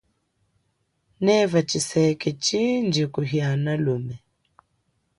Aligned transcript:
Neva 1.25 1.57
tshiseke 1.67 2.29
tshindji 2.43 3.03
kuhiana 3.13 3.71
lume. 3.83 4.15